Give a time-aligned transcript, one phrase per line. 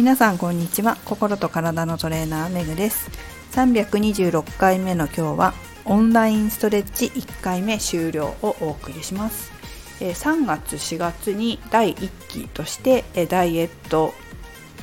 [0.00, 0.96] 皆さんこんにちは。
[1.04, 3.10] 心と体のトレーナーめぐです。
[3.52, 5.52] 326回目の今日は
[5.84, 9.52] オンラインストレッチ1回目終了をお送りします。
[10.00, 14.14] 3月4月に第1期としてダイエット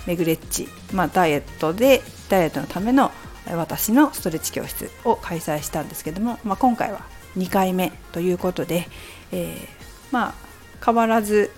[0.05, 3.09] メグレッチ、まあ、ダイエットでダイエットのための
[3.47, 7.01] 私のストレッチ教室を開催したんですけども、まあ、今回は
[7.35, 8.87] 2回目ということで、
[9.31, 9.67] えー、
[10.11, 10.33] まあ
[10.85, 11.49] 変わらず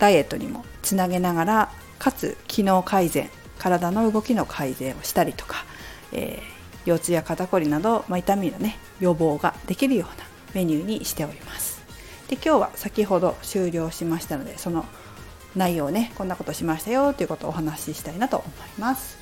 [0.00, 5.64] ダイエットにもつなげながらかつ機能改善体の動きの改善をしたりとか、
[6.12, 11.76] えー、腰痛や肩こりなど、まあ、痛みのね予防ができるようなメニューにしております。
[12.28, 14.84] で今日は先ほど終了しましたのでその
[15.54, 18.50] 内容をねこんなことしましたよということをお話ししたいなと思い
[18.80, 19.16] ます、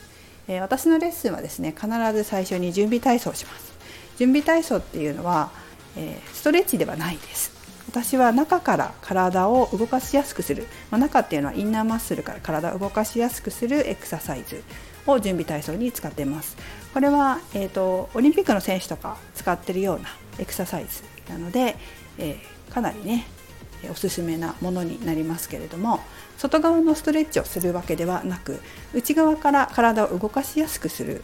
[0.49, 3.75] えー、私のレッスンはですね必ず最初に準備体操をします。
[4.17, 5.51] 準備体操っていうのは、
[5.97, 7.54] えー、ストレッチではないです。
[7.95, 14.65] 私は中から体を動かしやすくする、まあ、中っていうのはインナーマッスルから体を動かしやすくするエクササイズ
[15.07, 16.57] を準備体操に使っています。
[16.93, 20.09] これは、えーと、オリンピックの選手とか使ってるような
[20.41, 21.77] エクササイズなので、
[22.19, 23.29] えー、かなりね
[23.89, 26.01] おすすめなものになりますけれども
[26.37, 28.61] 外側のストレッチをするわけではなく
[28.93, 31.23] 内側から体を動かしやすくする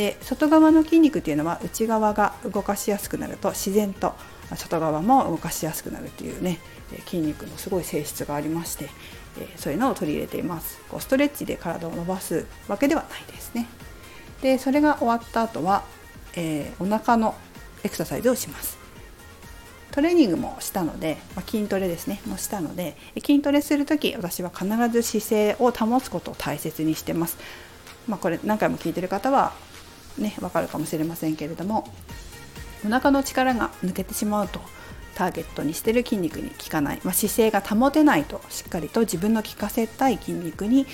[0.00, 4.14] で外側の筋肉っていうのは内側が動かしやすくなると自然と
[4.56, 6.58] 外側も動かしやすくなるっていうね
[7.04, 8.88] 筋肉のすごい性質がありまして
[9.56, 10.80] そういうのを取り入れています。
[10.88, 13.66] こうストレッチで体を伸ばすわけではないですね。
[14.40, 15.84] でそれが終わった後は、
[16.34, 17.34] えー、お腹の
[17.84, 18.78] エクササイズをします。
[19.90, 22.22] トレーニングもしたので、まあ、筋トレですね。
[22.24, 27.36] もしたので筋トレする時私は必ず姿勢を保つことを大切にしてます、
[28.08, 29.52] まあ、これ何回も聞いてる方は
[30.18, 31.88] ねわかるかもしれませんけれども
[32.84, 34.60] お腹の力が抜けてしまうと
[35.14, 40.86] ターゲットにしてる筋肉に効かない、まあ、姿勢が保てないとしっかりと自分の効かせたい筋肉に、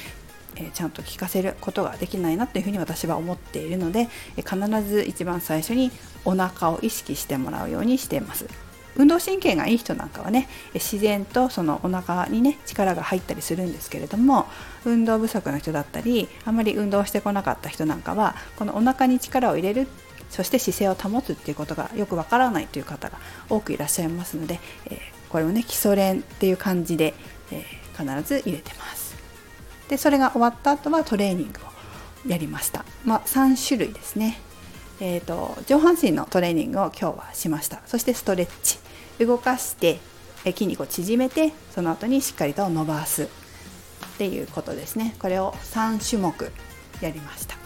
[0.56, 5.92] え、ちゃんと効かせることができないなというふうに私は思っているので、え、必ず一番最初に
[6.24, 8.65] お腹を意識してもらうようにしています。
[8.96, 14.46] 運動神経がいい人なんかはね自然とそのお腹にね力が入ったりするんですけれども
[14.84, 19.86] 運動不足の人だったりあまり運動してこなかった人なんかはこのお腹に力を入れる
[20.30, 23.18] そして姿勢を保つっていうことがよくわからないという方が
[23.48, 27.14] 多くいらっしゃいますので、えー、これをね基礎練っていう感じで、
[27.52, 29.16] えー、必ず入れてます。
[29.88, 32.84] でそれが終わった後はトレーニングをやりました。
[33.04, 34.40] まあ3種類ですね。
[35.00, 37.82] えーと、上半身のトレーニングを今日はしました。
[37.86, 38.78] そしてストレッチ。
[39.18, 39.98] 動かして
[40.44, 43.28] 筋肉を縮めてその後にしっかりと伸ばす。
[44.16, 45.14] っていうことですね。
[45.18, 46.52] これを3種目
[47.02, 47.56] やりました。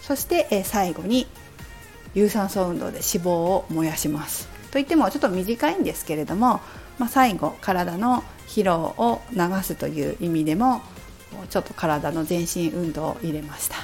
[0.00, 1.26] そして最後に
[2.14, 4.48] 有酸素運動で脂肪を燃やします。
[4.70, 6.60] といってもちょっと短いんですけれども、
[6.98, 10.80] まあ、最後体の疲労を流すという意味でも
[11.50, 13.76] ちょっと体の全身運動を入れました。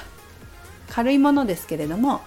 [0.89, 2.21] 軽いものですけれども、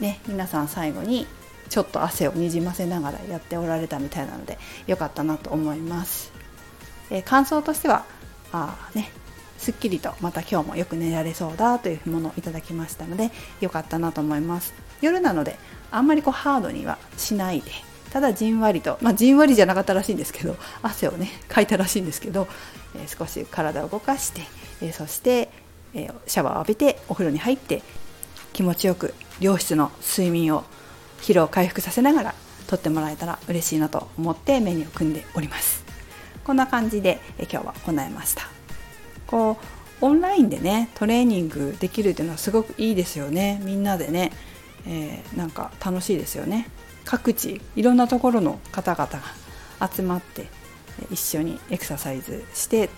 [0.00, 1.26] ね、皆さん最後に
[1.72, 6.30] ちょっと汗をにじませながらやっておられたみたいなので良かったなと思います、
[7.08, 8.04] えー、感想としては
[8.52, 9.10] あね
[9.56, 13.30] すっきりとまた今日もよく寝られそうだというものをいただきましたので
[13.62, 14.74] 良かったなと思います。
[15.00, 15.56] 夜なので
[15.90, 17.70] あんまりこうハードにはしないで
[18.10, 22.48] ただじんわりと、まあ、じんわりじゃなかったらしいんですけど汗をねかいたらしいんですけど、
[22.96, 24.42] えー、少し体を動かして、
[24.82, 25.48] えー、そして、
[25.94, 27.82] えー、シャワーを浴びてお風呂に入って
[28.52, 30.64] 気持ちよく良質の睡眠を
[31.22, 32.34] 疲労回復させながら
[32.66, 35.84] とってもらえたら嬉しいなと思ってメニューを組んでおります。
[36.44, 38.48] こんな感じで、今日は行いました。
[39.28, 39.56] こ
[40.00, 43.60] うオンラインでねトレーニングできるっていうのはすごくいいですよね。
[43.64, 44.32] みんなでね、
[44.86, 46.68] えー、なんか楽しいですよね。
[47.04, 50.48] 各地いろんなところの方々が集まって
[51.10, 52.90] 一緒にエクササイズして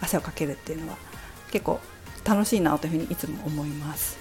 [0.00, 0.98] 汗をかけるっていうのは
[1.50, 1.80] 結構
[2.24, 4.18] 楽しいなというふうにいつも思います。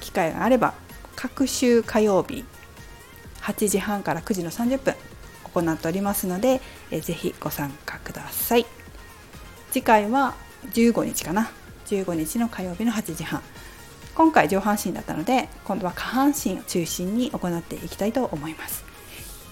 [0.00, 0.72] 機会があれば
[1.14, 2.44] 各週火曜日
[3.42, 4.94] 8時半から9時の30分
[5.52, 6.60] 行っておりますので、
[6.90, 8.66] えぜひご参加ください。
[9.70, 10.34] 次回は
[10.72, 11.50] 15日かな。
[11.86, 13.42] 15日の火曜日の8時半。
[14.14, 18.84] 今回上半身だったので今度は下半身を中心に行っていきたいと思います。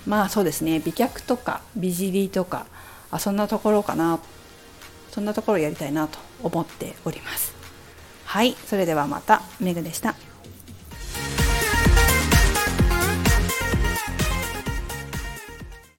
[0.06, 0.80] まあそうですね。
[0.80, 2.66] 美脚とか美尻とか
[3.10, 4.18] あそんなところかな。
[5.10, 7.54] そんなところやりたいなと思っております。
[8.24, 8.54] はい。
[8.66, 10.27] それではまたメグでした。